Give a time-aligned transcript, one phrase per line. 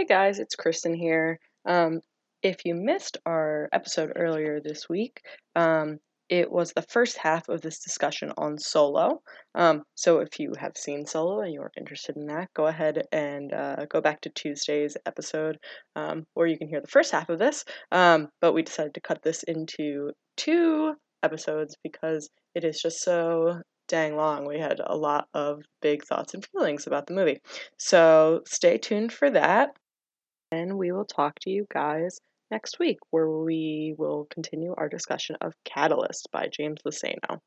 [0.00, 1.38] Hey guys, it's Kristen here.
[1.66, 2.00] Um,
[2.42, 5.20] if you missed our episode earlier this week,
[5.54, 5.98] um,
[6.30, 9.20] it was the first half of this discussion on Solo.
[9.54, 13.52] Um, so if you have seen Solo and you're interested in that, go ahead and
[13.52, 15.58] uh, go back to Tuesday's episode
[15.94, 17.62] um, where you can hear the first half of this.
[17.92, 23.60] Um, but we decided to cut this into two episodes because it is just so
[23.86, 24.46] dang long.
[24.46, 27.40] We had a lot of big thoughts and feelings about the movie.
[27.76, 29.74] So stay tuned for that.
[30.52, 35.36] And we will talk to you guys next week, where we will continue our discussion
[35.40, 37.40] of Catalyst by James Luceno.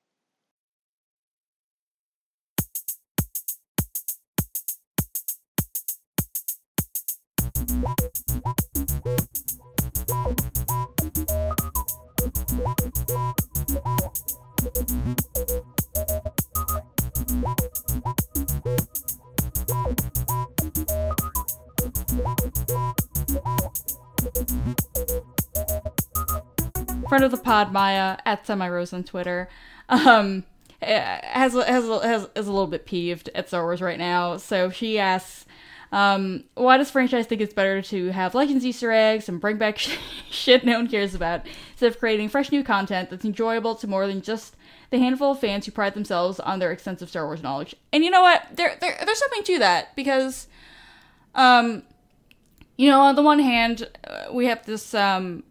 [27.14, 29.48] Friend of the pod, Maya at Semi Rose on Twitter,
[29.88, 30.46] um,
[30.82, 34.38] has has has is a little bit peeved at Star Wars right now.
[34.38, 35.46] So she asks,
[35.92, 39.78] um, why does franchise think it's better to have Legends Easter eggs and bring back
[40.32, 44.08] shit no one cares about instead of creating fresh new content that's enjoyable to more
[44.08, 44.56] than just
[44.90, 47.76] the handful of fans who pride themselves on their extensive Star Wars knowledge?
[47.92, 48.42] And you know what?
[48.54, 50.48] There, there there's something to that because,
[51.36, 51.84] um,
[52.76, 55.44] you know, on the one hand, uh, we have this um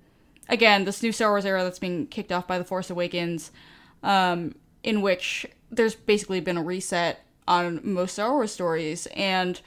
[0.52, 3.50] again, this new Star Wars era that's being kicked off by The Force Awakens,
[4.02, 9.06] um, in which there's basically been a reset on most Star Wars stories.
[9.16, 9.60] And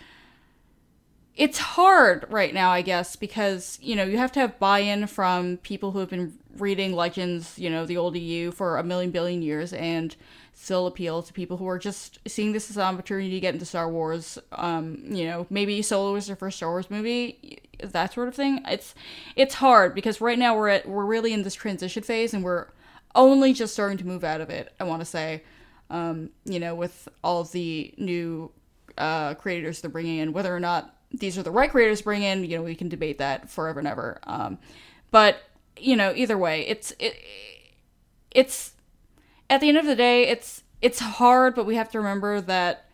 [1.36, 5.08] it's hard right now, I guess, because, you know, you have to have buy in
[5.08, 9.10] from people who have been reading Legends, you know, the old EU for a million
[9.10, 10.16] billion years and
[10.56, 13.66] still appeal to people who are just seeing this as an opportunity to get into
[13.66, 14.40] Star Wars.
[14.54, 18.64] Um, you know, maybe Solo is their first Star Wars movie, that sort of thing.
[18.68, 18.96] It's
[19.36, 22.68] it's hard because right now we're at we're really in this transition phase and we're
[23.14, 24.74] only just starting to move out of it.
[24.80, 25.44] I want to say,
[25.90, 28.50] um, you know, with all of the new
[28.98, 32.24] uh, creators they're bringing in, whether or not these are the right creators to bring
[32.24, 34.20] in, you know, we can debate that forever and ever.
[34.24, 34.58] Um,
[35.12, 35.44] but
[35.78, 37.22] you know, either way, it's it
[38.32, 38.75] it's
[39.50, 42.86] at the end of the day, it's it's hard, but we have to remember that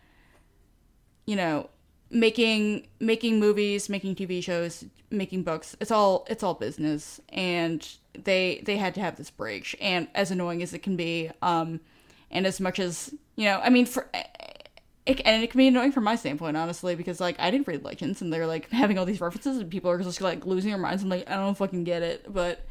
[1.26, 1.70] you know,
[2.10, 8.62] making making movies, making TV shows, making books, it's all it's all business and they
[8.64, 9.76] they had to have this break.
[9.80, 11.80] And as annoying as it can be, um
[12.30, 14.08] and as much as, you know, I mean for
[15.06, 17.84] it, and it can be annoying from my standpoint, honestly, because like I didn't read
[17.84, 20.78] Legends, and they're like having all these references, and people are just like losing their
[20.78, 21.02] minds.
[21.02, 22.66] and like, I don't fucking get it, but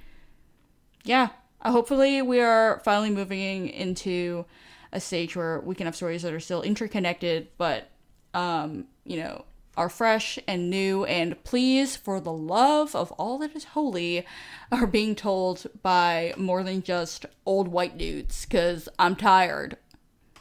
[1.04, 1.30] yeah,
[1.62, 4.46] uh, hopefully, we are finally moving into
[4.92, 7.90] a stage where we can have stories that are still interconnected, but
[8.34, 9.46] um, you know,
[9.78, 11.06] are fresh and new.
[11.06, 14.26] And please, for the love of all that is holy,
[14.72, 18.46] are being told by more than just old white dudes.
[18.46, 19.78] Because I'm tired.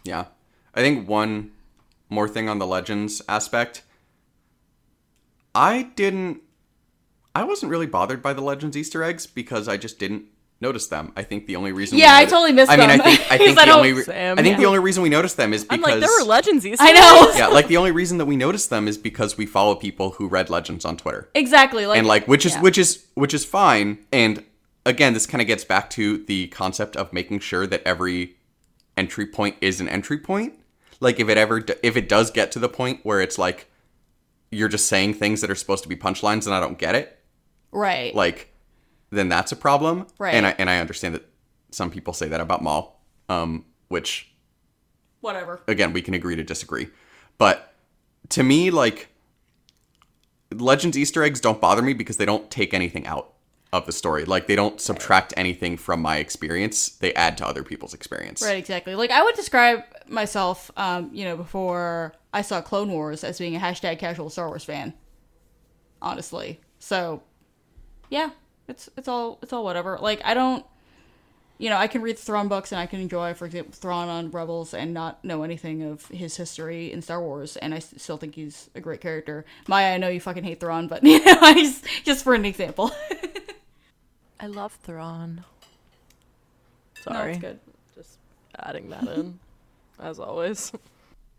[0.05, 0.27] Yeah,
[0.75, 1.53] I think one
[2.09, 3.83] more thing on the legends aspect.
[5.55, 6.43] I didn't.
[7.35, 10.25] I wasn't really bothered by the legends Easter eggs because I just didn't
[10.61, 11.13] notice them.
[11.17, 12.89] I think the only reason yeah, I totally missed I them.
[12.89, 14.59] mean, I think I think the don't- only re- Sam, I think yeah.
[14.61, 16.93] the only reason we noticed them is because I'm like, there were legends Easter I
[16.93, 17.33] know.
[17.35, 20.29] yeah, like the only reason that we noticed them is because we follow people who
[20.29, 21.31] read legends on Twitter.
[21.35, 21.87] Exactly.
[21.87, 22.61] Like and like which is yeah.
[22.63, 24.45] which is which is fine and
[24.87, 28.37] again this kind of gets back to the concept of making sure that every
[28.97, 30.55] entry point is an entry point
[31.01, 33.71] like if it ever if it does get to the point where it's like
[34.51, 37.19] you're just saying things that are supposed to be punchlines and I don't get it
[37.73, 38.15] right.
[38.15, 38.50] like
[39.11, 40.35] then that's a problem Right.
[40.35, 41.27] and I and I understand that
[41.71, 44.33] some people say that about Maul um which
[45.21, 45.61] Whatever.
[45.69, 46.89] again we can agree to disagree
[47.39, 47.75] but
[48.31, 49.09] to me like
[50.53, 53.35] legends easter eggs don't bother me because they don't take anything out
[53.73, 57.63] of the story like they don't subtract anything from my experience they add to other
[57.63, 58.97] people's experience Right, exactly.
[58.97, 63.55] Like I would describe myself, um, you know, before I saw Clone Wars as being
[63.55, 64.93] a hashtag casual Star Wars fan.
[66.03, 66.59] Honestly.
[66.81, 67.23] So
[68.09, 68.31] yeah,
[68.71, 69.99] it's it's all it's all whatever.
[70.01, 70.65] Like I don't
[71.61, 74.09] you know, I can read the Thrawn books and I can enjoy, for example, Thrawn
[74.09, 78.17] on Rebels and not know anything of his history in Star Wars, and I still
[78.17, 79.45] think he's a great character.
[79.69, 82.91] Maya, I know you fucking hate Thrawn, but you know, just, just for an example.
[84.41, 85.45] I love Thrawn.
[87.07, 87.61] No, Sorry, it's good.
[87.95, 88.17] just
[88.59, 89.39] adding that in,
[90.01, 90.73] as always.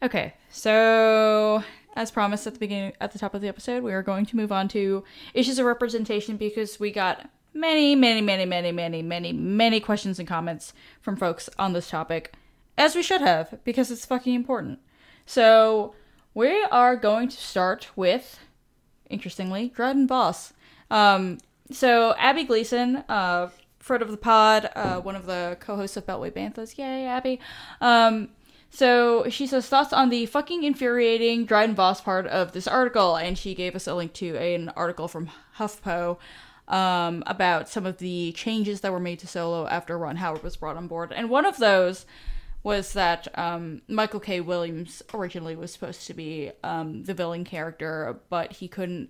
[0.04, 1.64] Okay, so
[1.96, 4.36] as promised at the beginning, at the top of the episode, we are going to
[4.36, 5.04] move on to
[5.34, 10.28] issues of representation because we got many, many, many, many, many, many, many questions and
[10.28, 12.34] comments from folks on this topic,
[12.78, 14.80] as we should have because it's fucking important.
[15.26, 15.94] So
[16.34, 18.40] we are going to start with
[19.10, 20.54] interestingly, Dryden Voss.
[20.90, 21.40] Um,
[21.72, 23.50] so Abby Gleason, uh,
[23.80, 26.78] friend of the pod, uh, one of the co-hosts of Beltway Banthas.
[26.78, 27.40] Yay, Abby.
[27.82, 28.30] Um,
[28.72, 33.38] so she says thoughts on the fucking infuriating Dryden Voss part of this article, and
[33.38, 36.18] she gave us a link to an article from HuffPo
[36.70, 40.56] um, about some of the changes that were made to Solo after Ron Howard was
[40.56, 41.12] brought on board.
[41.12, 42.06] And one of those
[42.64, 44.40] was that um, Michael K.
[44.40, 49.10] Williams originally was supposed to be um, the villain character, but he couldn't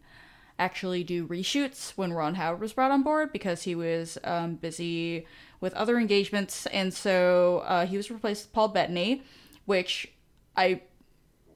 [0.58, 5.28] actually do reshoots when Ron Howard was brought on board because he was um, busy
[5.60, 9.22] with other engagements, and so uh, he was replaced with Paul Bettany,
[9.66, 10.12] which
[10.56, 10.82] I,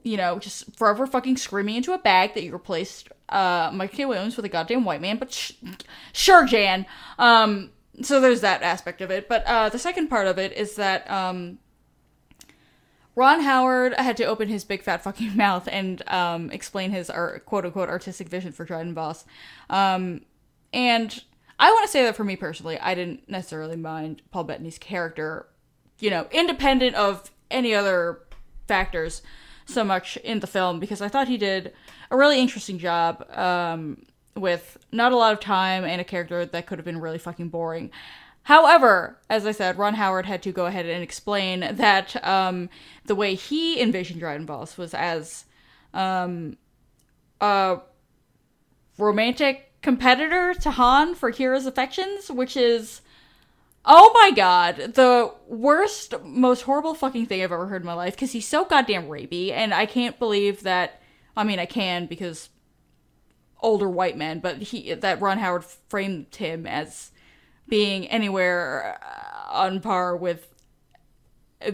[0.03, 4.09] you know, just forever fucking screaming into a bag that you replaced uh, Michael.
[4.09, 5.53] Williams with a goddamn white man, but sh-
[6.13, 6.85] sure, Jan.
[7.17, 7.71] Um,
[8.01, 11.09] so there's that aspect of it, but uh, the second part of it is that
[11.09, 11.59] um,
[13.15, 17.45] Ron Howard had to open his big fat fucking mouth and um, explain his art,
[17.45, 19.25] quote unquote artistic vision for Dryden Voss.
[19.69, 20.21] Um,
[20.73, 21.23] and
[21.57, 25.47] I want to say that for me personally, I didn't necessarily mind Paul Bettany's character,
[25.99, 28.21] you know, independent of any other
[28.67, 29.21] factors
[29.65, 31.73] so much in the film because I thought he did
[32.11, 34.05] a really interesting job um,
[34.35, 37.49] with not a lot of time and a character that could have been really fucking
[37.49, 37.91] boring.
[38.43, 42.69] However, as I said, Ron Howard had to go ahead and explain that um,
[43.05, 45.45] the way he envisioned Dryden Voss was as
[45.95, 46.57] um,
[47.41, 47.79] a
[48.99, 53.01] romantic competitor to Han for Qi'ra's affections, which is,
[53.85, 58.15] oh my god, the worst, most horrible fucking thing I've ever heard in my life
[58.15, 61.01] because he's so goddamn rapey, and I can't believe that.
[61.37, 62.49] I mean, I can because
[63.61, 67.11] older white men, but he that Ron Howard framed him as
[67.67, 70.47] being anywhere uh, on par with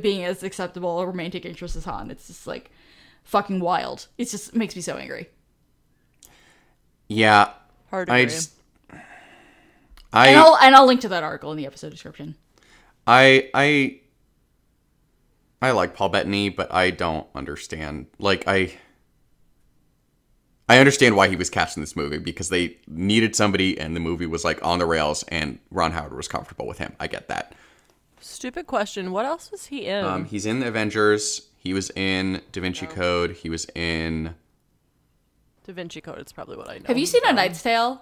[0.01, 2.09] being as acceptable a romantic interest as Han.
[2.11, 2.71] It's just like
[3.23, 4.07] fucking wild.
[4.17, 5.29] It just makes me so angry.
[7.07, 7.51] Yeah,
[7.89, 8.31] Hard to I agree.
[8.35, 8.53] just,
[10.13, 12.35] and I, I'll and I'll link to that article in the episode description.
[13.07, 13.99] I, I,
[15.61, 18.07] I like Paul Bettany, but I don't understand.
[18.19, 18.73] Like I,
[20.69, 23.99] I understand why he was cast in this movie because they needed somebody, and the
[23.99, 26.95] movie was like on the rails, and Ron Howard was comfortable with him.
[26.99, 27.53] I get that.
[28.19, 29.11] Stupid question.
[29.11, 30.05] What else was he in?
[30.05, 31.49] Um, he's in the Avengers.
[31.57, 33.31] He was in Da Vinci Code.
[33.31, 34.35] He was in.
[35.65, 36.19] da Vinci Code.
[36.19, 36.85] It's probably what I know.
[36.85, 38.01] Have you seen A Knight's Tale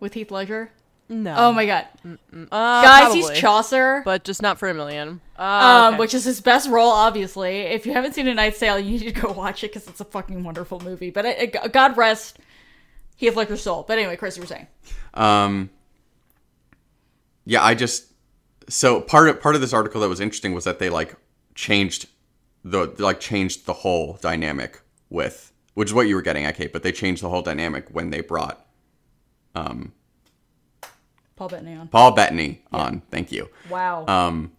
[0.00, 0.72] with Heath Ledger?
[1.08, 1.34] No.
[1.36, 3.30] Oh my god, Uh, guys, he's.
[3.32, 4.00] Chaucer.
[4.04, 5.20] but just not for a million.
[5.38, 5.98] Uh, um, okay.
[6.00, 7.58] which is his best role, obviously.
[7.60, 10.00] If you haven't seen A Knight's Tale, you need to go watch it because it's
[10.00, 11.10] a fucking wonderful movie.
[11.10, 12.38] But it, it- God rest
[13.16, 13.84] he Heath Ledger's soul.
[13.86, 14.66] But anyway, Chris, you were saying.
[15.14, 15.70] Um,
[17.44, 18.06] yeah, I just
[18.68, 21.16] so part of part of this article that was interesting was that they like
[21.54, 22.08] changed
[22.64, 26.72] the like changed the whole dynamic with which is what you were getting at, Kate.
[26.72, 28.64] But they changed the whole dynamic when they brought
[29.54, 29.92] um
[31.36, 31.88] Paul Bettany on.
[31.88, 33.02] Paul Bettany on.
[33.10, 33.48] Thank you.
[33.70, 34.06] Wow.
[34.06, 34.52] Um,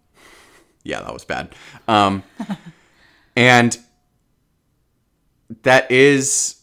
[0.84, 1.56] yeah, that was bad.
[1.88, 2.24] Um,
[3.36, 3.78] and
[5.64, 6.62] that is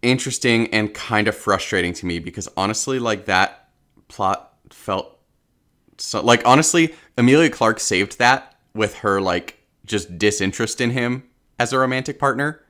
[0.00, 3.68] interesting and kind of frustrating to me because honestly, like that
[4.08, 5.18] plot felt
[5.98, 11.24] so like honestly, Emilia Clarke saved that with her like just disinterest in him
[11.58, 12.61] as a romantic partner.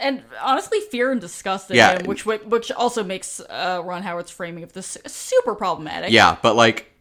[0.00, 1.98] And honestly, fear and disgust in Yeah.
[1.98, 6.10] him, which which also makes uh, Ron Howard's framing of this super problematic.
[6.10, 6.92] Yeah, but like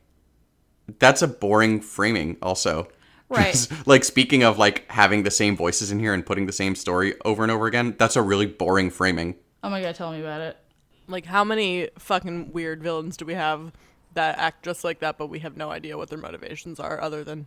[1.00, 2.88] that's a boring framing also.
[3.32, 3.68] Right.
[3.86, 7.14] Like speaking of like having the same voices in here and putting the same story
[7.24, 9.36] over and over again, that's a really boring framing.
[9.64, 10.58] Oh my god, tell me about it.
[11.08, 13.72] like, how many fucking weird villains do we have
[14.16, 17.24] that act just like that, but we have no idea what their motivations are other
[17.24, 17.46] than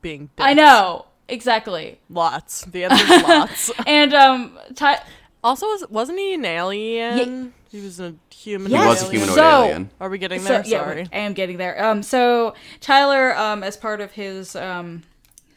[0.00, 0.28] being.
[0.38, 1.98] I know exactly.
[2.08, 2.64] Lots.
[2.66, 3.70] The answer's lots.
[3.86, 5.02] And um, Ty-
[5.44, 7.52] Also, was, wasn't he an alien?
[7.70, 8.70] He was a human.
[8.70, 9.90] Yes, He was a humanoid So- alien.
[10.00, 10.62] Are we getting so there?
[10.66, 11.08] yeah, Sorry.
[11.12, 11.82] I am getting there.
[11.84, 15.02] Um, so Tyler, um, as part of his um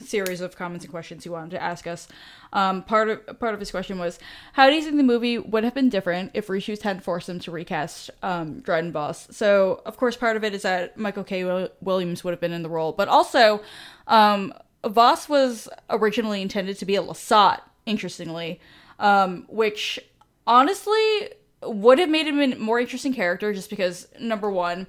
[0.03, 2.07] series of comments and questions he wanted to ask us,
[2.53, 4.19] um, part of part of his question was,
[4.53, 7.39] how do you think the movie would have been different if reshoots hadn't forced them
[7.39, 9.27] to recast um Dryden Voss?
[9.31, 11.43] So of course, part of it is that Michael K.
[11.81, 13.61] Williams would have been in the role, but also,
[14.07, 14.53] um,
[14.85, 17.61] Voss was originally intended to be a Lasat.
[17.85, 18.59] Interestingly,
[18.99, 19.99] um, which
[20.47, 21.29] honestly
[21.61, 24.87] would have made him a more interesting character just because number one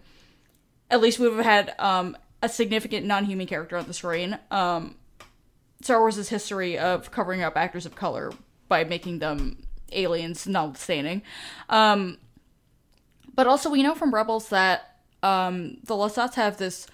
[0.90, 4.94] at least we would have had um, a significant non-human character on the screen um,
[5.80, 8.32] star wars' history of covering up actors of color
[8.68, 11.22] by making them aliens notwithstanding
[11.70, 12.18] um,
[13.34, 16.86] but also we know from rebels that um, the lasats have this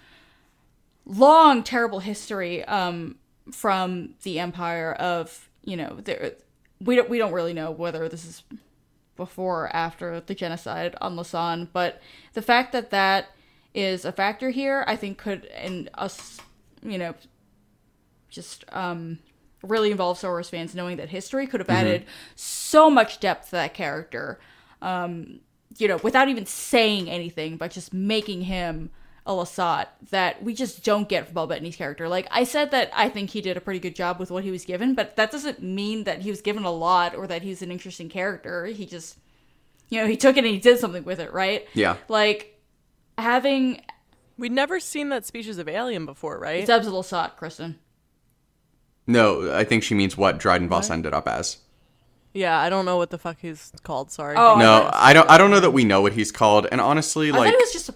[1.04, 3.16] long terrible history um,
[3.50, 6.32] from the empire of you know there
[6.84, 8.42] we don't we don't really know whether this is
[9.16, 12.00] before or after the genocide on Lasan, but
[12.32, 13.26] the fact that that
[13.74, 16.40] is a factor here, I think could and us,
[16.82, 17.14] you know,
[18.28, 19.18] just um
[19.62, 22.04] really involve Star Wars fans knowing that history could have added
[22.34, 24.40] so much depth to that character.
[24.80, 25.40] Um,
[25.78, 28.90] you know, without even saying anything, but just making him
[29.26, 32.08] a Lasat that we just don't get from Bob Bettany's character.
[32.08, 34.50] Like I said that I think he did a pretty good job with what he
[34.50, 37.62] was given, but that doesn't mean that he was given a lot or that he's
[37.62, 38.66] an interesting character.
[38.66, 39.18] He just
[39.90, 41.66] you know, he took it and he did something with it, right?
[41.74, 41.96] Yeah.
[42.08, 42.58] Like
[43.18, 43.82] having
[44.38, 46.60] We'd never seen that species of alien before, right?
[46.60, 47.78] It's a Lasat, Kristen.
[49.06, 51.58] No, I think she means what Dryden Voss ended up as.
[52.34, 54.10] yeah, I don't know what the fuck he's called.
[54.10, 54.36] Sorry.
[54.36, 55.30] Oh, No, thought- I don't.
[55.30, 56.66] I don't know that we know what he's called.
[56.72, 57.94] And honestly, I like thought it was just a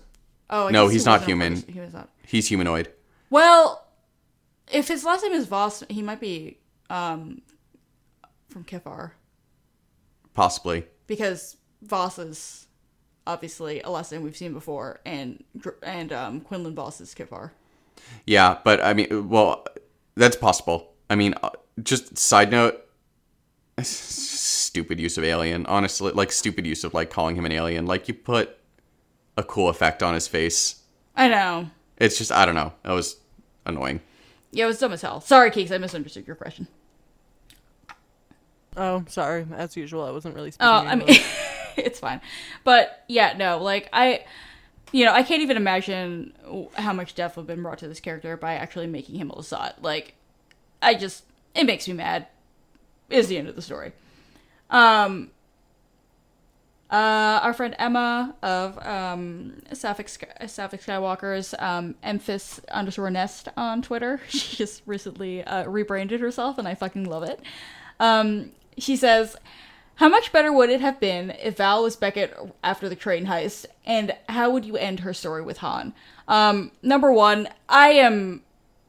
[0.50, 1.57] Oh, I No, he's he not human.
[1.57, 2.09] He was not.
[2.25, 2.93] he's humanoid.
[3.31, 3.87] Well,
[4.73, 6.59] if his last name is Voss, he might be
[6.91, 7.43] um,
[8.49, 9.12] from Kiffar
[10.35, 10.87] Possibly.
[11.07, 12.67] because Voss is
[13.26, 15.43] obviously a lesson we've seen before, and
[15.83, 17.50] and um, Quinlan Vos is Kiffar.
[18.26, 19.65] Yeah, but I mean, well,
[20.15, 20.93] that's possible.
[21.11, 21.50] I mean, uh,
[21.83, 22.85] just side note,
[23.83, 25.67] stupid use of alien.
[25.67, 27.87] Honestly, like stupid use of like calling him an alien.
[27.87, 28.57] Like you put
[29.37, 30.83] a cool effect on his face.
[31.14, 31.71] I know.
[31.99, 32.73] It's just I don't know.
[32.83, 33.16] That was
[33.64, 34.00] annoying.
[34.50, 35.21] Yeah, it was dumb as hell.
[35.21, 36.69] Sorry, Keeks, I misunderstood your question.
[38.76, 39.47] Oh, sorry.
[39.55, 40.69] As usual, I wasn't really speaking.
[40.69, 41.09] Oh, I mean,
[41.76, 42.21] it's fine.
[42.64, 44.25] But yeah, no, like I,
[44.93, 46.35] you know, I can't even imagine
[46.75, 49.35] how much depth would have been brought to this character by actually making him a
[49.35, 49.75] Lasat.
[49.81, 50.14] Like,
[50.83, 51.25] I just,
[51.55, 52.26] it makes me mad.
[53.09, 53.93] Is the end of the story.
[54.69, 55.31] Um.
[56.88, 63.83] Uh, our friend Emma of um, Sapphic, Sky- Sapphic Skywalker's um, Enfys underscore Nest on
[63.83, 64.21] Twitter.
[64.28, 67.40] She just recently uh, rebranded herself, and I fucking love it.
[67.99, 69.37] Um, she says,
[69.97, 73.66] "How much better would it have been if Val was Beckett after the train heist,
[73.85, 75.93] and how would you end her story with Han?"
[76.28, 78.43] Um, number one, I am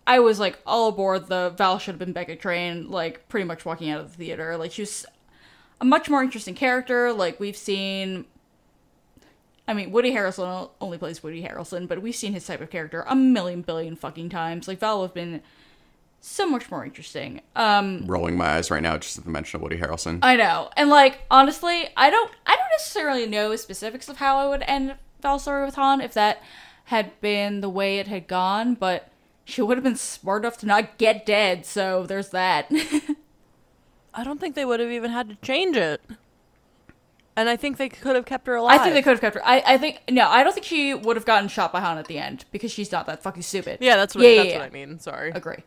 [0.05, 3.65] I was like all aboard the Val should have been Beckett train, like pretty much
[3.65, 4.55] walking out of the theater.
[4.55, 5.05] Like she was
[5.79, 7.13] a much more interesting character.
[7.13, 8.25] Like we've seen
[9.67, 13.03] I mean, Woody Harrelson only plays Woody Harrelson, but we've seen his type of character
[13.07, 14.67] a million billion fucking times.
[14.67, 15.41] Like Val would have been
[16.21, 17.41] so much more interesting.
[17.55, 20.19] Um Rolling my eyes right now just at the mention of Woody Harrelson.
[20.21, 20.69] I know.
[20.77, 24.95] And like honestly, I don't I don't necessarily know specifics of how I would end
[25.21, 26.41] Val's story with Han if that
[26.85, 29.09] had been the way it had gone, but
[29.43, 32.71] she would have been smart enough to not get dead, so there's that.
[34.17, 36.01] I don't think they would have even had to change it.
[37.35, 38.79] And I think they could have kept her alive.
[38.81, 39.45] I think they could have kept her.
[39.45, 42.07] I, I think no, I don't think she would have gotten shot by Han at
[42.07, 43.77] the end because she's not that fucking stupid.
[43.79, 44.57] Yeah, that's what, Yeah, yeah, that's yeah.
[44.57, 44.99] what I mean.
[44.99, 45.29] Sorry.
[45.31, 45.57] Agree.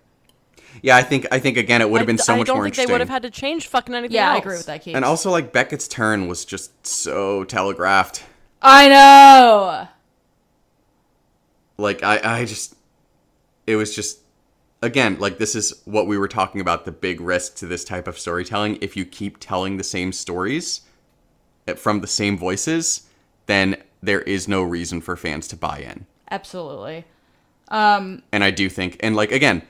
[0.83, 2.57] Yeah, I think I think again it would have been I, so I much don't
[2.57, 2.89] more think interesting.
[2.89, 4.97] they would have had to change fucking anything Yeah, I agree with that, Keith.
[4.97, 8.25] and also like Beckett's turn was just so telegraphed.
[8.63, 9.89] I know.
[11.79, 12.75] Like I I just
[13.67, 14.19] it was just
[14.83, 18.09] again like this is what we were talking about the big risk to this type
[18.09, 20.83] of storytelling if you keep telling the same stories
[21.69, 23.07] eh, from the same voices
[23.47, 26.07] then there is no reason for fans to buy in.
[26.31, 27.05] Absolutely.
[27.69, 29.63] Um, And I do think and like again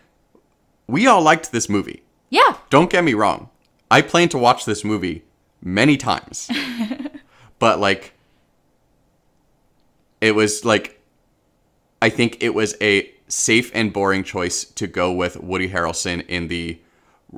[0.87, 2.03] we all liked this movie.
[2.31, 2.57] Yeah.
[2.69, 3.49] Don't get me wrong.
[3.91, 5.25] I plan to watch this movie
[5.63, 6.51] many times.
[7.59, 8.13] but like
[10.21, 11.01] it was like
[12.03, 16.49] I think it was a safe and boring choice to go with Woody Harrelson in
[16.49, 16.79] the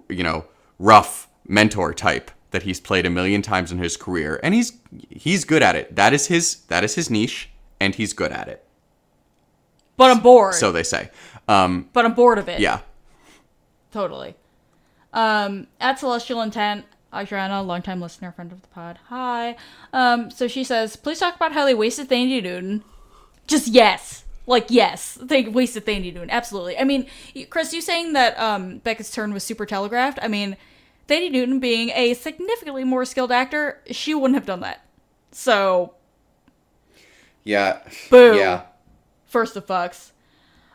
[0.08, 0.46] you know,
[0.78, 4.72] rough mentor type that he's played a million times in his career and he's
[5.11, 5.94] he's good at it.
[5.96, 8.64] That is his that is his niche and he's good at it.
[9.96, 10.54] But I'm bored.
[10.54, 11.11] So they say.
[11.49, 12.61] Um but I'm bored of it.
[12.61, 12.80] yeah.
[13.92, 14.34] Totally.
[15.12, 18.99] Um, at Celestial Intent, Adriana, longtime listener, friend of the pod.
[19.08, 19.56] Hi.
[19.92, 22.82] Um, so she says, please talk about how they wasted Thandie Newton.
[23.46, 24.25] Just yes.
[24.46, 25.18] Like, yes.
[25.20, 26.30] They wasted Thandie Newton.
[26.30, 26.76] Absolutely.
[26.78, 27.06] I mean,
[27.50, 30.18] Chris, you saying that um, Beckett's turn was super telegraphed.
[30.20, 30.56] I mean,
[31.08, 34.84] Thandie Newton being a significantly more skilled actor, she wouldn't have done that.
[35.30, 35.94] So,
[37.44, 37.80] Yeah.
[38.11, 38.37] Boo.
[38.37, 38.62] Yeah.
[39.26, 40.11] first of fucks.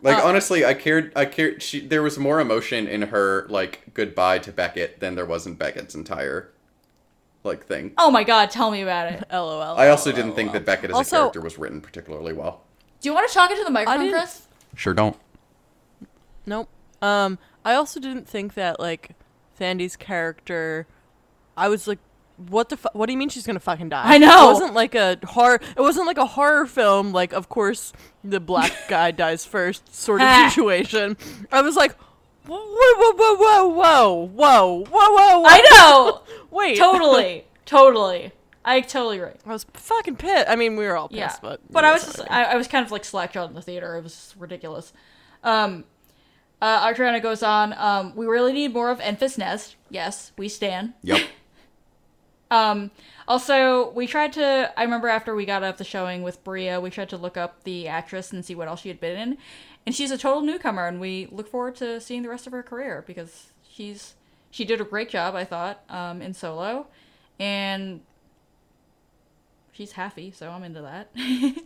[0.02, 1.12] Like honestly, I cared.
[1.16, 1.64] I cared.
[1.64, 5.56] She there was more emotion in her like goodbye to Beckett than there was in
[5.56, 6.52] Beckett's entire
[7.44, 7.94] like thing.
[7.98, 9.24] Oh my god, tell me about it.
[9.32, 9.76] LOL.
[9.76, 12.62] I also didn't think that Beckett as Also- a character was written particularly well.
[13.02, 14.48] Do you want to talk into the microphone, didn't- Chris?
[14.76, 15.18] Sure don't.
[16.46, 16.70] Nope.
[17.02, 19.12] Um, I also didn't think that like
[19.58, 20.88] Sandy's character.
[21.56, 22.00] I was like,
[22.38, 22.78] what the?
[22.78, 24.04] Fu- what do you mean she's gonna fucking die?
[24.06, 24.50] I know.
[24.50, 25.60] It wasn't like a horror.
[25.76, 27.12] It wasn't like a horror film.
[27.12, 30.48] Like, of course, the black guy dies first, sort of Ah.
[30.50, 31.18] situation.
[31.52, 31.96] I was like,
[32.46, 35.44] whoa, whoa, whoa, whoa, whoa, whoa, whoa, whoa, whoa.
[35.48, 36.22] I know!
[36.52, 36.78] Wait.
[36.78, 38.32] totally, totally.
[38.68, 39.40] I totally right.
[39.46, 40.50] I was fucking pissed.
[40.50, 42.68] I mean, we were all pissed, Yeah, but but I was just I, I was
[42.68, 43.96] kind of like slackjawed in the theater.
[43.96, 44.92] It was ridiculous.
[45.42, 45.86] Um,
[46.62, 47.74] uh, Artriana goes on.
[47.78, 49.78] Um, we really need more of Enfys Nest.
[49.90, 50.94] Yes, we stand.
[51.02, 51.22] Yep.
[52.50, 52.92] Um,
[53.28, 54.72] also, we tried to.
[54.78, 57.66] I remember after we got off the showing with Bria, we tried to look up
[57.66, 59.38] the actress and see what else she had been in,
[59.86, 60.88] and she's a total newcomer.
[60.88, 64.16] And we look forward to seeing the rest of her career because she's
[64.50, 66.88] she did a great job, I thought, um, in Solo,
[67.38, 68.00] and
[69.78, 71.10] she's halfy, so I'm into that.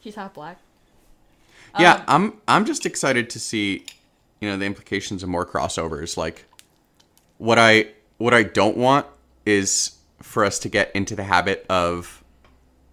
[0.00, 0.58] she's half black.
[1.78, 3.86] Yeah, Um, I'm I'm just excited to see,
[4.40, 6.16] you know, the implications of more crossovers.
[6.16, 6.44] Like
[7.38, 9.06] what I what I don't want
[9.44, 12.22] is for us to get into the habit of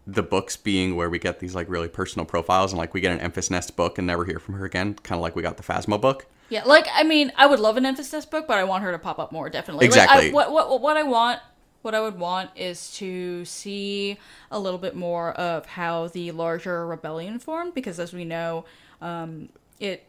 [0.07, 3.19] the books being where we get these like really personal profiles and like we get
[3.19, 5.57] an Enfys Nest book and never hear from her again, kind of like we got
[5.57, 6.25] the Phasma book.
[6.49, 8.97] Yeah, like I mean, I would love an emphasis book, but I want her to
[8.97, 9.49] pop up more.
[9.49, 10.31] Definitely, Exactly.
[10.31, 11.39] Like, I, what what what I want,
[11.81, 14.17] what I would want is to see
[14.51, 18.65] a little bit more of how the larger rebellion formed, because as we know,
[19.01, 20.05] um, it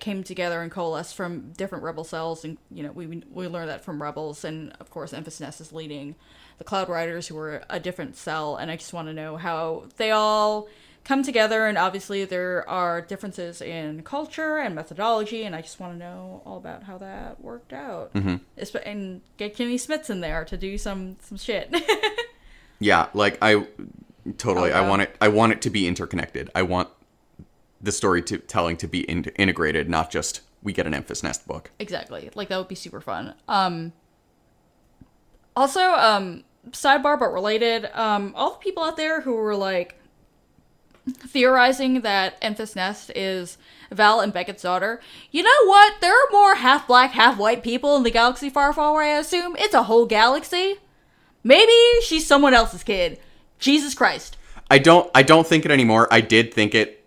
[0.00, 3.84] came together and coalesced from different rebel cells, and you know we we learned that
[3.84, 6.14] from rebels, and of course, Enfys Nest is leading
[6.58, 9.84] the Cloud Riders, who were a different cell, and I just want to know how
[9.96, 10.68] they all
[11.06, 15.92] come together and obviously there are differences in culture and methodology and i just want
[15.92, 18.36] to know all about how that worked out mm-hmm.
[18.84, 21.72] and get Jimmy Smits in there to do some some shit
[22.78, 23.66] Yeah, like I
[24.38, 26.50] totally Oh, I want it I want it to be interconnected.
[26.54, 26.88] I want
[27.80, 31.46] the story to telling to be in, integrated, not just we get an Enfys Nest
[31.46, 31.70] book.
[31.78, 33.92] exactly like that would be super fun um
[35.54, 40.00] also um sidebar but related um all the people out there who were like
[41.08, 43.58] theorizing that Enfys Nest is
[43.90, 45.00] Val and Beckett's daughter.
[45.30, 46.00] You know what?
[46.00, 49.18] There are more half black, half white people in the galaxy far, far away, I
[49.18, 49.56] assume.
[49.58, 50.76] It's a whole galaxy.
[51.44, 51.72] Maybe
[52.02, 53.20] she's someone else's kid.
[53.58, 54.36] Jesus Christ.
[54.70, 56.08] I don't I don't think it anymore.
[56.10, 57.04] I did think it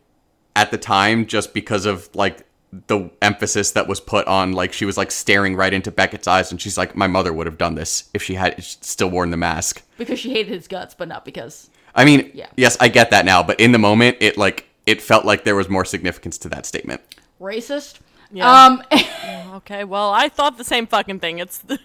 [0.56, 4.86] at the time just because of like the emphasis that was put on like she
[4.86, 7.76] was like staring right into Beckett's eyes and she's like my mother would have done
[7.76, 9.84] this if she had still worn the mask.
[9.98, 11.70] Because she hated his guts, but not because.
[12.00, 12.48] I mean, Yeah.
[12.56, 15.56] yes, I get that now, but in the moment it like it felt like there
[15.56, 17.02] was more significance to that statement.
[17.40, 18.00] Racist?
[18.32, 18.66] Yeah.
[18.66, 18.84] Um,
[19.58, 21.40] Okay, well, I thought the same fucking thing.
[21.40, 21.80] It's the,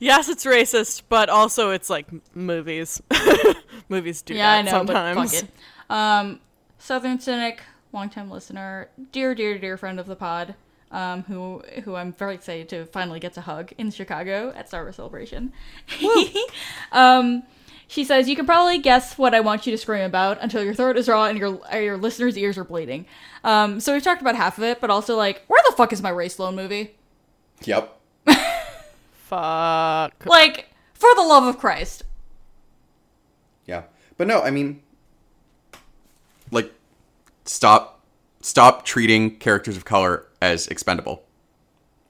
[0.00, 3.00] yes, it's racist, but also it's like movies.
[3.88, 5.16] movies do yeah, I that know, sometimes.
[5.16, 5.50] but fuck it.
[5.94, 6.40] Um,
[6.78, 7.60] Southern Cynic,
[7.92, 10.54] longtime listener, dear, dear, dear friend of the pod,
[10.90, 14.82] um, who who I'm very excited to finally get to hug in Chicago at Star
[14.82, 15.52] Wars Celebration.
[16.92, 17.42] um,
[17.88, 20.74] she says you can probably guess what I want you to scream about until your
[20.74, 23.06] throat is raw and your uh, your listeners' ears are bleeding.
[23.42, 26.02] Um, so we've talked about half of it, but also like, where the fuck is
[26.02, 26.94] my Rae Sloane movie?
[27.64, 27.98] Yep.
[29.12, 30.26] Fuck.
[30.26, 32.04] Like, for the love of Christ.
[33.66, 33.82] Yeah.
[34.16, 34.82] But no, I mean
[36.50, 36.72] like
[37.44, 38.00] stop
[38.40, 41.22] stop treating characters of color as expendable.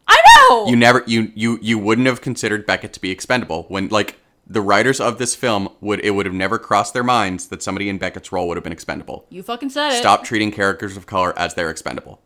[0.07, 0.67] I know.
[0.69, 4.17] You never you you you wouldn't have considered Beckett to be expendable when like
[4.49, 7.89] the writers of this film would it would have never crossed their minds that somebody
[7.89, 9.27] in Beckett's role would have been expendable.
[9.31, 9.99] you fucking said it.
[9.99, 12.21] Stop treating characters of color as they're expendable.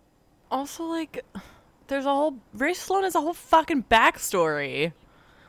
[0.50, 1.24] Also, like,
[1.88, 4.92] there's a whole Rae Sloane has a whole fucking backstory.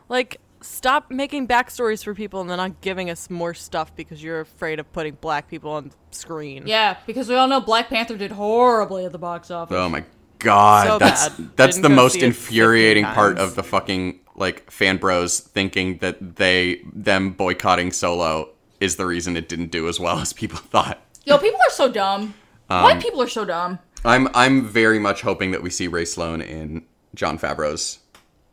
[0.09, 4.39] Like, stop making backstories for people and then not giving us more stuff because you're
[4.41, 6.63] afraid of putting black people on screen.
[6.65, 9.75] Yeah, because we all know Black Panther did horribly at the box office.
[9.75, 10.03] Oh my
[10.39, 11.49] god, So that's bad.
[11.55, 16.81] that's Didn't the most infuriating part of the fucking like fan bros thinking that they
[16.93, 18.49] them boycotting Solo
[18.81, 21.01] is the reason it didn't do as well as people thought.
[21.25, 22.33] Yo, people are so dumb.
[22.69, 23.79] Um, White people are so dumb.
[24.03, 27.99] I'm I'm very much hoping that we see Rae Sloane in Jon Favreau's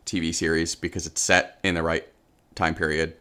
[0.07, 2.07] TV series because it's set in the right
[2.55, 3.17] time period.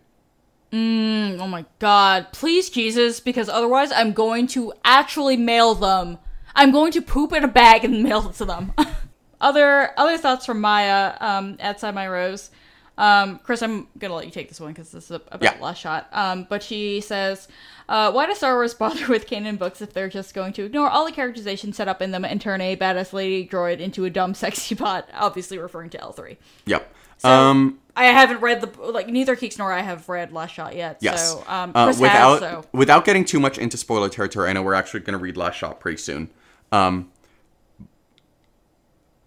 [0.71, 2.27] Oh my god.
[2.31, 6.19] Please, Jesus, because otherwise I'm going to actually mail them.
[6.53, 8.73] I'm going to poop in a bag and mail it to them.
[9.41, 12.51] other other thoughts from Maya um, outside my rose.
[12.99, 15.55] Um, Chris, I'm gonna let you take this one because this is about Yeah.
[15.61, 16.07] last shot.
[16.11, 17.47] Um, but she says,
[17.87, 20.89] uh, "Why does Star Wars bother with canon books if they're just going to ignore
[20.89, 24.09] all the characterization set up in them and turn a badass lady droid into a
[24.09, 26.37] dumb sexy bot?" Obviously referring to L three.
[26.65, 26.93] Yep.
[27.23, 30.97] um I haven't read the like neither Keeks nor I have read Last Shot yet.
[31.01, 31.31] yes.
[31.31, 34.53] So um, Uh, Chris without has, so without getting too much into spoiler territory, I
[34.53, 36.29] know we're actually going to read Last Shot pretty soon.
[36.71, 37.09] Um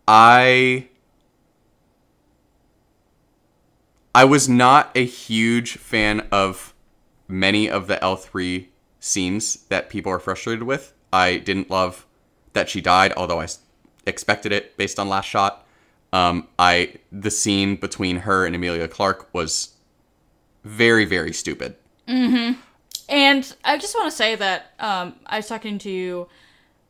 [0.09, 0.89] I
[4.15, 6.75] I was not a huge fan of
[7.29, 8.67] many of the L3
[9.01, 10.93] scenes that people are frustrated with.
[11.13, 12.07] I didn't love
[12.53, 13.49] that she died, although I
[14.07, 15.67] expected it based on last shot.
[16.13, 19.75] Um, I the scene between her and Emilia Clarke was
[20.63, 21.77] very very stupid.
[23.09, 26.29] And I just want to say that um, I was talking to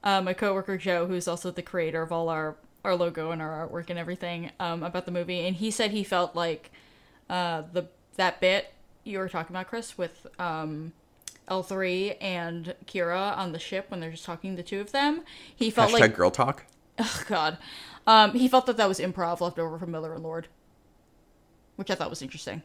[0.02, 3.68] uh, my coworker Joe, who's also the creator of all our our logo and our
[3.68, 6.72] artwork and everything um, about the movie, and he said he felt like
[7.32, 8.72] uh, the that bit
[9.04, 10.92] you were talking about, Chris, with um,
[11.48, 15.22] L three and Qi'ra on the ship when they're just talking, the two of them.
[15.56, 16.66] He felt Hashtag like, girl talk.
[16.98, 17.56] oh god,
[18.06, 20.48] um, he felt that that was improv left over from Miller and Lord,
[21.76, 22.62] which I thought was interesting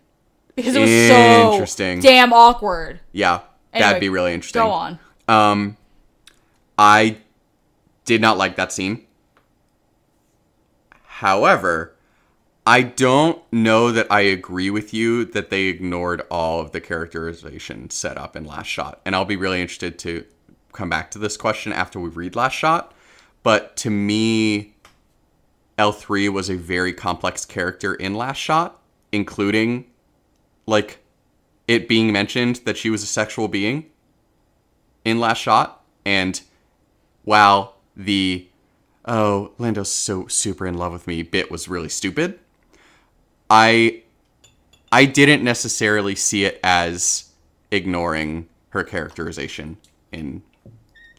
[0.56, 2.02] because it was so Interesting.
[2.02, 3.00] damn awkward.
[3.14, 4.62] Yeah, Anyway, that'd be really interesting.
[4.62, 5.00] Go on.
[5.30, 5.78] Um,
[6.78, 7.18] I
[8.04, 9.06] did not like that scene.
[11.06, 11.94] However,
[12.68, 17.90] I don't know that I agree with you that they ignored all of the characterization
[17.90, 19.00] set up in Last Shot.
[19.06, 20.26] And I'll be really interested to
[20.74, 22.94] come back to this question after we read Last Shot.
[23.42, 24.76] But to me,
[25.80, 28.82] L3 was a very complex character in Last Shot,
[29.14, 29.86] including
[30.66, 31.00] like
[31.70, 33.90] it being mentioned that she was a sexual being
[35.06, 36.42] in Last Shot, and
[37.24, 38.50] while the
[39.06, 42.42] oh Lando's so super in love with me bit was really stupid,
[43.50, 44.04] I
[44.92, 47.30] I didn't necessarily see it as
[47.72, 49.78] ignoring her characterization
[50.12, 50.44] in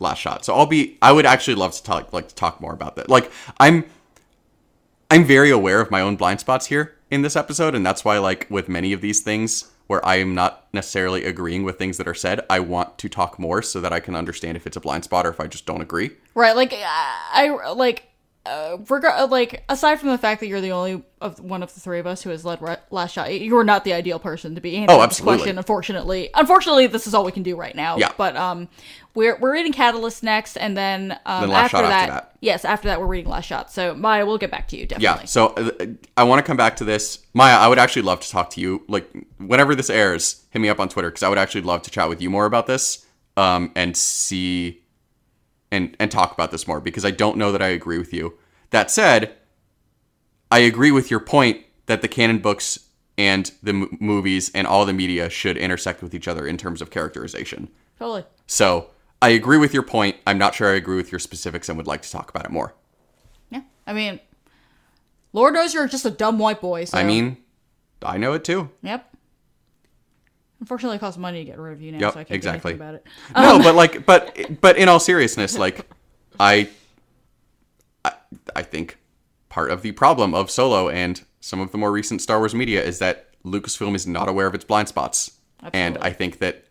[0.00, 0.44] Last Shot.
[0.44, 3.08] So I'll be I would actually love to talk like to talk more about that.
[3.08, 3.84] Like I'm
[5.10, 8.18] I'm very aware of my own blind spots here in this episode, and that's why,
[8.18, 12.06] like, with many of these things where I am not necessarily agreeing with things that
[12.06, 14.80] are said, I want to talk more so that I can understand if it's a
[14.80, 16.10] blind spot or if I just don't agree.
[16.34, 18.08] Right, like I like
[18.48, 21.80] uh, reg- like aside from the fact that you're the only of one of the
[21.80, 24.61] three of us who has led re- last shot, you're not the ideal person to
[24.61, 25.58] be answering Oh, this question.
[25.58, 27.96] Unfortunately, unfortunately, this is all we can do right now.
[27.98, 28.12] Yeah.
[28.16, 28.68] But um,
[29.14, 32.37] we're we're reading Catalyst next, and then um Then Last after, Shot that, after that.
[32.40, 33.70] yes, after that we're reading Last Shot.
[33.72, 35.20] So Maya, we'll get back to you definitely.
[35.22, 35.70] Yeah, so uh,
[36.16, 37.18] I want to come back to this.
[37.34, 38.84] Maya, I would actually love to talk to you.
[38.88, 39.08] Like,
[39.38, 42.08] whenever this airs, hit me up on Twitter because I would actually love to chat
[42.08, 43.04] with you more about this
[43.37, 44.82] um, and see
[45.70, 48.38] and, and talk about this more because I don't know that I agree with you.
[48.70, 49.35] That said,
[50.50, 52.78] I agree with your point that the canon books
[53.16, 56.81] and the m- movies and all the media should intersect with each other in terms
[56.81, 57.68] of characterization.
[57.98, 58.24] Totally.
[58.46, 60.16] So I agree with your point.
[60.26, 62.50] I'm not sure I agree with your specifics and would like to talk about it
[62.50, 62.74] more.
[63.50, 63.62] Yeah.
[63.87, 64.20] I mean,
[65.33, 66.85] Lord knows you're just a dumb white boy.
[66.85, 66.96] So.
[66.96, 67.38] I mean,
[68.02, 68.70] I know it too.
[68.83, 69.08] Yep.
[70.61, 72.75] Unfortunately, it costs money to get rid of you now, Yep, so I can't exactly.
[72.75, 73.07] do anything about it.
[73.37, 75.88] no, um, but like, but but in all seriousness, like,
[76.40, 76.68] I,
[78.05, 78.12] I,
[78.57, 78.99] I think
[79.49, 82.83] part of the problem of Solo and some of the more recent Star Wars media
[82.83, 85.33] is that Lucasfilm is not aware of its blind spots,
[85.73, 86.64] and I think that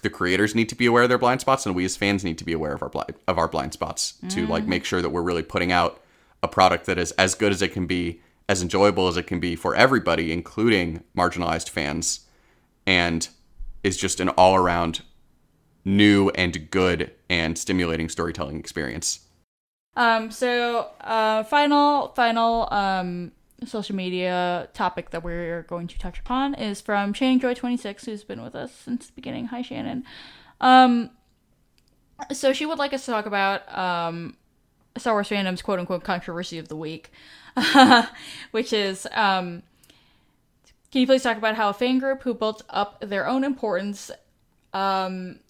[0.00, 2.38] the creators need to be aware of their blind spots, and we as fans need
[2.38, 4.70] to be aware of our blind of our blind spots to like mm-hmm.
[4.70, 6.00] make sure that we're really putting out
[6.42, 9.38] a product that is as good as it can be, as enjoyable as it can
[9.38, 12.26] be for everybody, including marginalized fans,
[12.86, 13.28] and
[13.82, 15.02] is just an all around
[15.84, 19.20] new and good and stimulating storytelling experience.
[19.96, 23.32] Um, so, uh, final, final, um,
[23.66, 28.24] social media topic that we're going to touch upon is from Shannon Joy 26, who's
[28.24, 29.46] been with us since the beginning.
[29.46, 30.04] Hi, Shannon.
[30.60, 31.10] Um,
[32.32, 34.36] so she would like us to talk about, um,
[34.96, 37.10] Star Wars fandom's quote unquote controversy of the week,
[38.50, 39.62] which is, um,
[40.92, 44.10] can you please talk about how a fan group who built up their own importance,
[44.72, 45.40] um,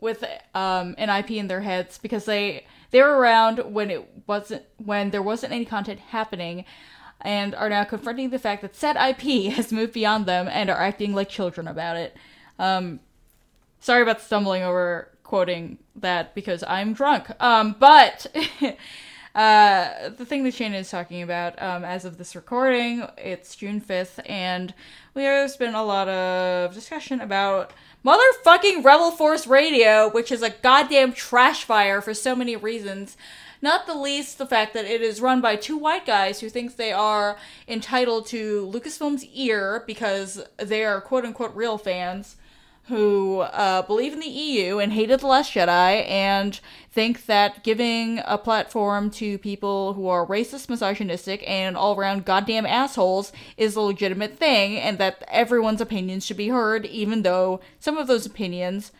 [0.00, 4.62] with um, an IP in their heads because they they were around when it wasn't
[4.78, 6.64] when there wasn't any content happening
[7.20, 10.80] and are now confronting the fact that said IP has moved beyond them and are
[10.80, 12.16] acting like children about it.
[12.58, 13.00] Um,
[13.80, 17.30] sorry about stumbling over quoting that because I'm drunk.
[17.40, 18.26] Um, but
[19.34, 23.80] uh, the thing that Shannon is talking about, um, as of this recording, it's June
[23.80, 24.74] 5th, and
[25.14, 27.72] we there's been a lot of discussion about
[28.04, 33.16] motherfucking Rebel Force Radio, which is a goddamn trash fire for so many reasons.
[33.62, 36.76] Not the least the fact that it is run by two white guys who think
[36.76, 37.36] they are
[37.68, 42.36] entitled to Lucasfilm's ear because they are quote unquote real fans
[42.90, 48.20] who uh, believe in the EU and hated The Last Jedi and think that giving
[48.26, 53.80] a platform to people who are racist, misogynistic, and all around goddamn assholes is a
[53.80, 58.90] legitimate thing and that everyone's opinions should be heard, even though some of those opinions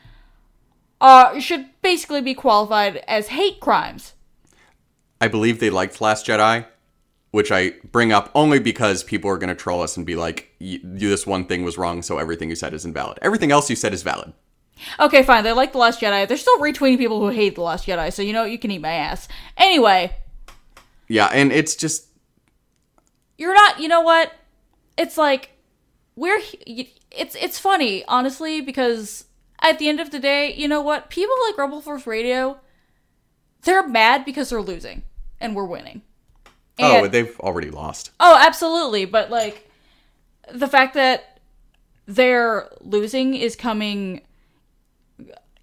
[1.01, 4.15] uh, should basically be qualified as hate crimes.
[5.21, 6.65] I believe they liked Last Jedi,
[7.31, 10.51] which I bring up only because people are going to troll us and be like,
[10.61, 13.19] "Y- "This one thing was wrong, so everything you said is invalid.
[13.23, 14.33] Everything else you said is valid."
[14.99, 16.27] Okay, fine, they like The Last Jedi.
[16.27, 18.81] They're still retweeting people who hate The Last Jedi, so you know, you can eat
[18.81, 19.29] my ass.
[19.57, 20.17] Anyway,
[21.09, 22.07] Yeah, and it's just
[23.37, 24.33] you're not you know what
[24.99, 25.51] it's like
[26.17, 29.25] we're it's it's funny, honestly, because
[29.63, 31.11] at the end of the day, you know what?
[31.11, 32.59] People like Rebel Force Radio,
[33.63, 35.03] they're mad because they're losing
[35.41, 36.03] and we're winning.
[36.83, 38.11] Oh, they've already lost.
[38.21, 39.05] Oh, absolutely.
[39.05, 39.71] But like
[40.53, 41.41] the fact that
[42.07, 44.23] they're losing is coming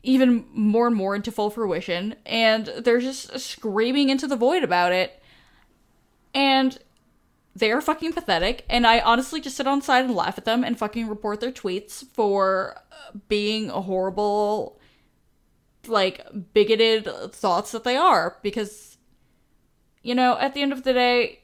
[0.04, 4.94] even more and more into full fruition, and they're just screaming into the void about
[4.94, 5.22] it.
[6.34, 6.78] And
[7.56, 10.78] they're fucking pathetic, and I honestly just sit on side and laugh at them and
[10.78, 12.80] fucking report their tweets for
[13.28, 14.80] being a horrible,
[15.88, 18.38] like, bigoted thoughts that they are.
[18.44, 18.87] Because,
[20.08, 21.42] you know, at the end of the day,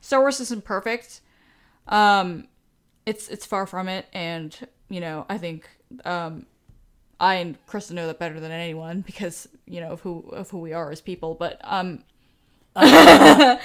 [0.00, 1.20] Star Wars isn't perfect.
[1.86, 2.48] Um,
[3.06, 5.68] it's it's far from it, and you know I think
[6.04, 6.46] um,
[7.20, 10.58] I and Krista know that better than anyone because you know of who of who
[10.58, 11.36] we are as people.
[11.36, 12.02] But um,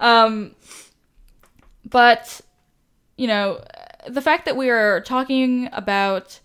[0.00, 0.54] um,
[1.88, 2.42] but
[3.16, 3.64] you know
[4.06, 6.38] the fact that we are talking about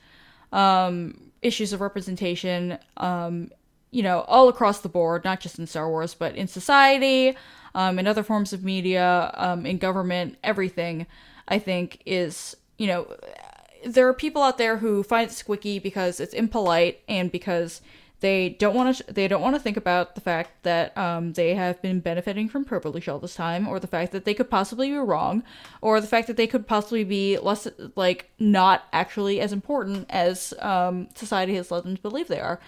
[0.54, 3.52] um issues of representation um
[3.96, 7.36] you know all across the board not just in star wars but in society
[7.74, 11.08] um in other forms of media um in government everything
[11.48, 13.08] i think is you know
[13.86, 17.82] there are people out there who find it squicky because it's impolite and because
[18.20, 21.54] they don't want to they don't want to think about the fact that um, they
[21.54, 24.90] have been benefiting from privilege all this time or the fact that they could possibly
[24.90, 25.44] be wrong
[25.82, 30.54] or the fact that they could possibly be less like not actually as important as
[30.60, 32.60] um, society has led them to believe they are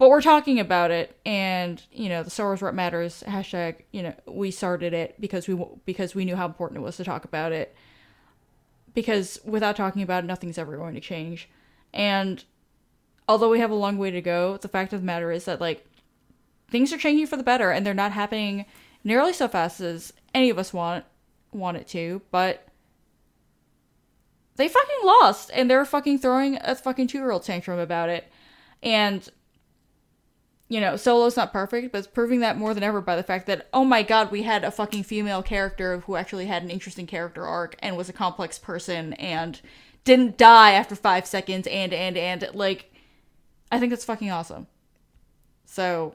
[0.00, 4.02] but we're talking about it and you know the star wars what matters hashtag you
[4.02, 7.24] know we started it because we because we knew how important it was to talk
[7.24, 7.76] about it.
[8.94, 11.50] Because without talking about it nothing's ever going to change.
[11.92, 12.42] And
[13.28, 15.60] although we have a long way to go the fact of the matter is that
[15.60, 15.86] like
[16.70, 18.64] things are changing for the better and they're not happening
[19.04, 21.04] nearly so fast as any of us want
[21.52, 22.66] want it to but
[24.56, 28.30] they fucking lost and they're fucking throwing a fucking two-year-old tantrum about it.
[28.82, 29.28] And
[30.70, 33.48] you know, Solo's not perfect, but it's proving that more than ever by the fact
[33.48, 37.08] that, oh my god, we had a fucking female character who actually had an interesting
[37.08, 39.60] character arc and was a complex person and
[40.04, 42.94] didn't die after five seconds and, and, and, like,
[43.72, 44.68] I think that's fucking awesome.
[45.64, 46.14] So,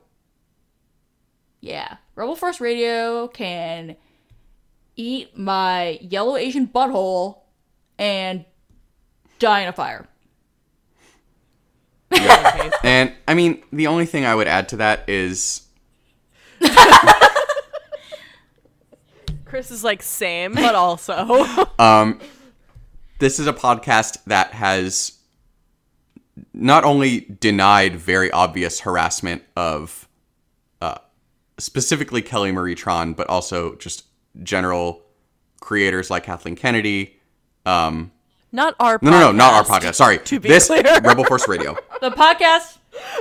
[1.60, 1.98] yeah.
[2.16, 3.98] Rebel Force Radio can
[4.96, 7.40] eat my yellow Asian butthole
[8.00, 8.46] and
[9.38, 10.08] die in a fire.
[12.84, 15.62] And I mean, the only thing I would add to that is
[19.46, 22.20] Chris is like same, but also um,
[23.20, 25.14] this is a podcast that has
[26.54, 30.08] not only denied very obvious harassment of
[30.82, 30.98] uh,
[31.58, 34.06] specifically Kelly Marie Tran, but also just
[34.44, 35.04] general
[35.62, 37.18] creators like Kathleen Kennedy.
[37.66, 38.12] Um,
[38.52, 39.00] not our.
[39.02, 39.96] no, no, no, not our podcast.
[39.96, 40.84] Sorry, To be this clear.
[41.04, 41.76] Rebel Force Radio.
[42.02, 42.78] The podcast,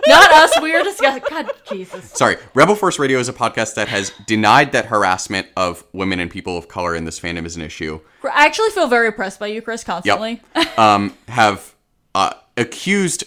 [0.06, 1.22] not us, we were discussing.
[1.30, 2.10] God, Jesus.
[2.10, 6.30] Sorry, Rebel Force Radio is a podcast that has denied that harassment of women and
[6.30, 8.00] people of color in this fandom is an issue.
[8.24, 10.42] I actually feel very oppressed by you, Chris, constantly.
[10.76, 11.74] um, have
[12.14, 13.24] uh, accused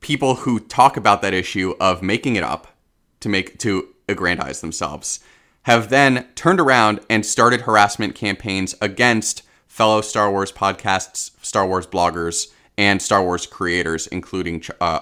[0.00, 2.68] people who talk about that issue of making it up
[3.20, 5.20] to make to aggrandize themselves.
[5.62, 9.42] Have then turned around and started harassment campaigns against
[9.76, 12.46] fellow Star Wars podcasts, Star Wars bloggers,
[12.78, 15.00] and Star Wars creators, including uh,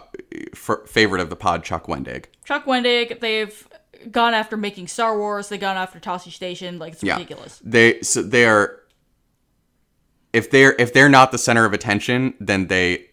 [0.52, 2.24] f- favorite of the pod, Chuck Wendig.
[2.44, 3.68] Chuck Wendig, they've
[4.10, 6.80] gone after making Star Wars, they've gone after Tosche Station.
[6.80, 7.14] Like, it's Yeah.
[7.14, 7.60] ridiculous.
[7.64, 8.80] They so they are
[10.32, 13.06] if they're if they're not the center of attention, then they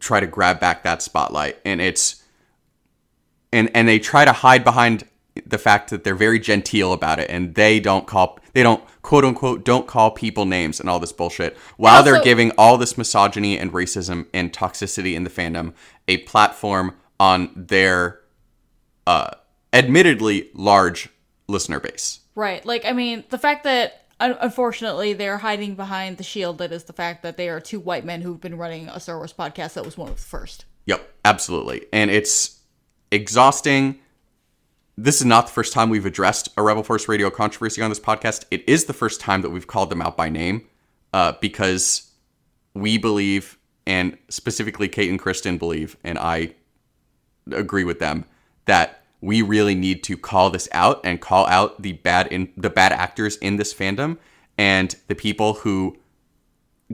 [0.00, 2.22] try to grab back that spotlight and it's
[3.54, 5.04] and and they try to hide behind
[5.46, 9.24] the fact that they're very genteel about it and they don't call they don't quote
[9.24, 13.58] unquote don't call people names and all this bullshit while they're giving all this misogyny
[13.58, 15.72] and racism and toxicity in the fandom
[16.06, 18.20] a platform on their
[19.06, 19.30] uh
[19.72, 21.08] admittedly large
[21.48, 22.64] listener base Right.
[22.64, 26.92] Like, I mean, the fact that unfortunately they're hiding behind the shield that is the
[26.92, 29.84] fact that they are two white men who've been running a Star Wars podcast that
[29.84, 30.64] was one of the first.
[30.86, 31.86] Yep, absolutely.
[31.92, 32.60] And it's
[33.10, 34.00] exhausting.
[34.96, 37.98] This is not the first time we've addressed a Rebel Force Radio controversy on this
[37.98, 38.44] podcast.
[38.52, 40.68] It is the first time that we've called them out by name
[41.12, 42.12] uh, because
[42.74, 46.54] we believe, and specifically Kate and Kristen believe, and I
[47.50, 48.24] agree with them,
[48.66, 52.70] that we really need to call this out and call out the bad in the
[52.70, 54.18] bad actors in this fandom
[54.56, 55.96] and the people who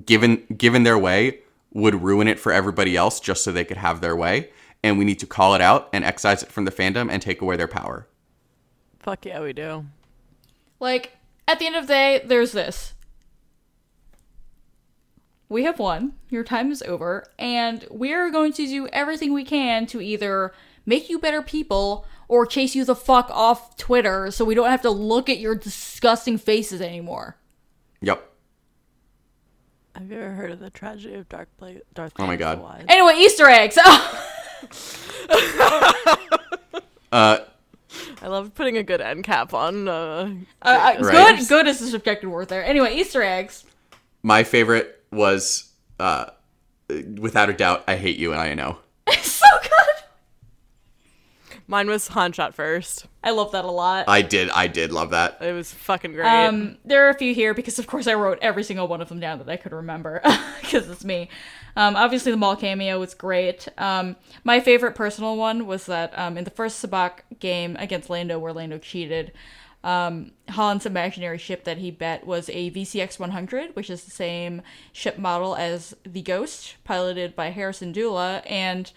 [0.06, 1.40] given given their way
[1.72, 4.48] would ruin it for everybody else just so they could have their way
[4.82, 7.40] and we need to call it out and excise it from the fandom and take
[7.40, 8.06] away their power
[8.98, 9.86] Fuck yeah, we do.
[10.78, 11.16] Like,
[11.48, 12.92] at the end of the day, there's this.
[15.48, 16.12] we have won.
[16.28, 20.52] Your time is over, and we're going to do everything we can to either
[20.86, 24.82] make you better people or chase you the fuck off Twitter so we don't have
[24.82, 27.36] to look at your disgusting faces anymore.
[28.02, 28.26] Yep.
[29.96, 32.60] Have you ever heard of the tragedy of Dark Pla- Darth Oh my God.
[32.86, 33.76] the Anyway, Easter eggs.
[37.12, 37.38] Uh,
[38.22, 39.88] I love putting a good end cap on.
[39.88, 40.30] Uh,
[40.62, 41.38] Uh, uh, Right.
[41.38, 42.64] Good, good is the subjective word there.
[42.64, 43.64] Anyway, Easter eggs.
[44.22, 46.26] my favorite was, uh,
[47.18, 48.78] without a doubt, I hate you and I know.
[49.22, 50.04] so good.
[51.66, 53.06] mine was Han shot first.
[53.24, 54.04] I love that a lot.
[54.08, 55.38] I did, I did love that.
[55.40, 56.26] It was fucking great.
[56.26, 59.08] Um, there are a few here because, of course, I wrote every single one of
[59.08, 60.20] them down that I could remember
[60.60, 61.28] because it's me.
[61.76, 63.68] Um, obviously, the mall cameo was great.
[63.78, 68.38] Um, my favorite personal one was that um, in the first Sabacc game against Lando,
[68.38, 69.32] where Lando cheated,
[69.82, 74.62] um, Han's imaginary ship that he bet was a VCX 100, which is the same
[74.92, 78.92] ship model as the Ghost, piloted by Hera Syndulla, and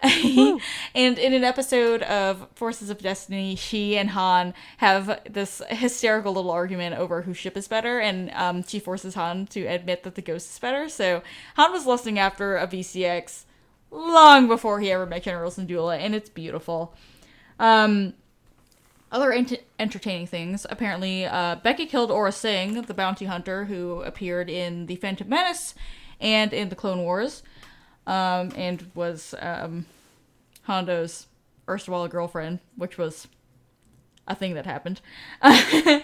[0.94, 6.52] and in an episode of Forces of Destiny, she and Han have this hysterical little
[6.52, 10.22] argument over whose ship is better, and um, she forces Han to admit that the
[10.22, 10.88] Ghost is better.
[10.88, 11.22] So
[11.56, 13.44] Han was lusting after a VCX
[13.90, 16.94] long before he ever met General Syndulla, and it's beautiful.
[17.58, 18.14] Um,
[19.10, 20.66] other ent- entertaining things.
[20.70, 25.74] Apparently, uh, Becky killed Aurra Sing, the bounty hunter who appeared in The Phantom Menace
[26.20, 27.42] and in The Clone Wars,
[28.08, 29.86] um, and was um,
[30.66, 31.26] Hondo's
[31.68, 33.28] erstwhile girlfriend, which was
[34.26, 35.00] a thing that happened.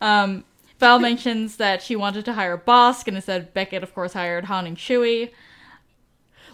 [0.00, 0.44] um,
[0.78, 4.66] Val mentions that she wanted to hire Bossk, and instead Beckett, of course, hired Han
[4.66, 5.30] and Chewie.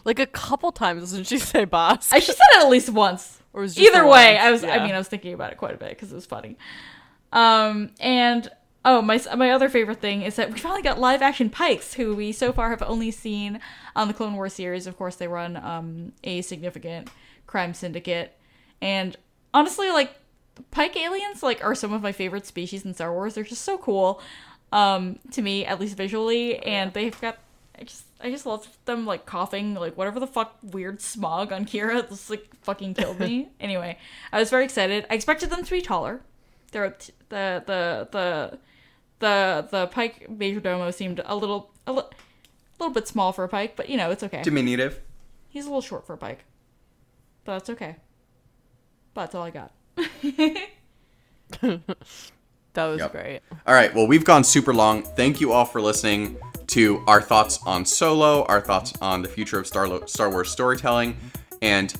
[0.04, 2.12] like a couple times doesn't she say boss?
[2.12, 3.40] I, she said it at least once.
[3.52, 4.44] Or was Either way, once?
[4.44, 4.64] I was.
[4.64, 4.84] I Yeah.
[4.84, 6.56] mean, I was thinking about it quite a bit because it was funny.
[7.32, 8.48] Um, and
[8.86, 12.14] oh, my my other favorite thing is that we finally got live action Pikes, who
[12.14, 13.60] we so far have only seen
[13.94, 14.86] on the Clone Wars series.
[14.86, 17.08] Of course, they run um a significant
[17.46, 18.38] crime syndicate,
[18.80, 19.16] and
[19.52, 20.14] honestly, like
[20.70, 23.34] Pike aliens, like are some of my favorite species in Star Wars.
[23.34, 24.22] They're just so cool,
[24.72, 27.38] um, to me at least visually, and they've got.
[27.78, 31.66] I just I just love them like coughing, like whatever the fuck weird smog on
[31.66, 33.48] Kira just like fucking killed me.
[33.60, 33.98] anyway,
[34.32, 35.06] I was very excited.
[35.10, 36.20] I expected them to be taller.
[36.70, 38.58] They're t- the the the
[39.20, 42.02] the the Pike Major Domo seemed a little a li-
[42.78, 44.42] little bit small for a Pike, but you know it's okay.
[44.42, 45.00] Diminutive.
[45.48, 46.44] He's a little short for a Pike,
[47.44, 47.96] but that's okay.
[49.14, 49.72] But that's all I got.
[51.60, 51.80] that
[52.86, 53.12] was Yep.
[53.12, 53.40] great.
[53.66, 55.02] All right, well, we've gone super long.
[55.02, 56.36] Thank you all for listening
[56.68, 61.16] to our thoughts on Solo, our thoughts on the future of Star, Star Wars storytelling.
[61.62, 61.94] And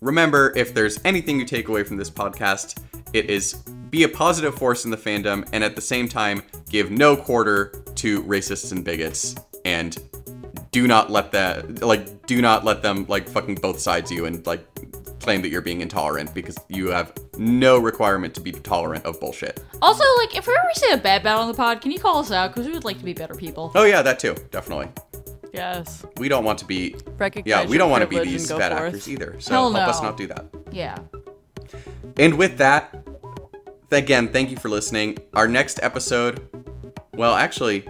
[0.00, 2.80] remember, if there's anything you take away from this podcast,
[3.12, 6.90] it is be a positive force in the fandom and at the same time give
[6.90, 9.98] no quarter to racists and bigots and
[10.70, 14.46] do not let that like do not let them like fucking both sides you and
[14.46, 14.66] like
[15.20, 19.62] claim that you're being intolerant because you have no requirement to be tolerant of bullshit.
[19.82, 22.18] Also, like if we ever say a bad battle on the pod, can you call
[22.18, 23.72] us out because we would like to be better people.
[23.74, 24.88] Oh yeah, that too, definitely.
[25.52, 26.04] Yes.
[26.18, 28.84] We don't want to be Recognize yeah, we don't want to be these bad forth.
[28.94, 29.36] actors either.
[29.40, 30.46] So Hell help us not do that.
[30.70, 30.98] Yeah.
[32.16, 33.07] And with that,
[33.90, 35.18] again, thank you for listening.
[35.34, 36.48] Our next episode,
[37.14, 37.88] well, actually,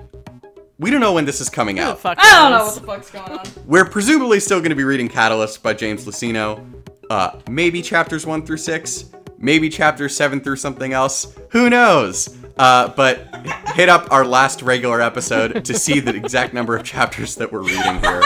[0.78, 2.00] we don't know when this is coming out.
[2.04, 3.46] I don't know what the fuck's going on.
[3.66, 6.64] We're presumably still going to be reading Catalyst by James Luceno.
[7.11, 9.06] Uh, maybe chapters one through six,
[9.38, 11.34] maybe chapters seven through something else.
[11.50, 12.37] Who knows?
[12.58, 13.28] Uh, but
[13.74, 17.62] hit up our last regular episode to see the exact number of chapters that we're
[17.62, 18.20] reading here.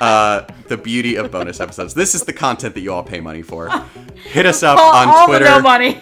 [0.00, 1.92] Uh, the beauty of bonus episodes.
[1.92, 3.68] This is the content that you all pay money for.
[4.24, 5.44] Hit us up All, on all Twitter.
[5.44, 6.00] the no money.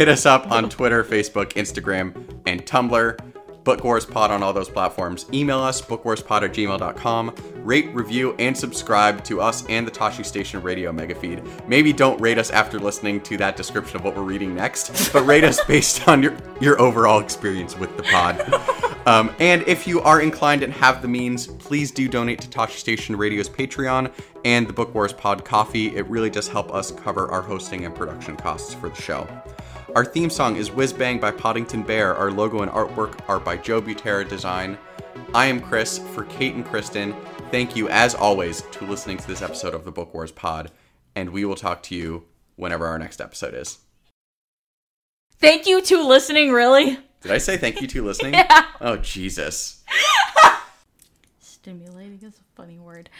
[0.00, 2.14] Hit us up on Twitter, Facebook, Instagram,
[2.46, 3.18] and Tumblr.
[3.64, 5.26] Book Wars Pod on all those platforms.
[5.30, 7.34] Email us, bookwarspod at gmail.com.
[7.56, 11.42] Rate, review, and subscribe to us and the Tosche Station radio mega feed.
[11.68, 15.26] Maybe don't rate us after listening to that description of what we're reading next, but
[15.26, 18.40] rate us based on your, your overall experience with the pod.
[19.06, 22.78] Um, and if you are inclined and have the means, please do donate to Tosche
[22.78, 24.10] Station Radio's Patreon
[24.46, 25.94] and the Book Wars Pod Ko-fi.
[25.94, 29.28] It really does help us cover our hosting and production costs for the show.
[29.96, 32.14] Our theme song is Whiz Bang by Poddington Bear.
[32.14, 34.78] Our logo and artwork are by Joe Butera Design.
[35.34, 37.12] I am Chris for Kate and Kristen.
[37.50, 40.70] Thank you, as always, to listening to this episode of the Book Wars Pod,
[41.16, 42.24] and we will talk to you
[42.54, 43.78] whenever our next episode is.
[45.38, 46.98] Thank you to listening, really.
[47.22, 48.34] Did I say thank you to listening?
[48.34, 48.66] Yeah.
[48.80, 49.82] Oh, Jesus.
[51.40, 53.10] Stimulating is a funny word.